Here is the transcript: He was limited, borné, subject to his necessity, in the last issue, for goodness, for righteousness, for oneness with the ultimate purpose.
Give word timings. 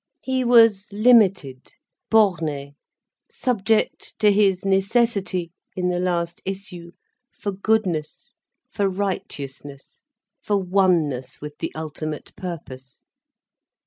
He 0.23 0.43
was 0.43 0.91
limited, 0.91 1.73
borné, 2.11 2.73
subject 3.29 4.17
to 4.17 4.31
his 4.31 4.65
necessity, 4.65 5.51
in 5.75 5.89
the 5.89 5.99
last 5.99 6.41
issue, 6.43 6.93
for 7.37 7.51
goodness, 7.51 8.33
for 8.67 8.89
righteousness, 8.89 10.01
for 10.39 10.57
oneness 10.57 11.39
with 11.39 11.59
the 11.59 11.71
ultimate 11.75 12.35
purpose. 12.35 13.03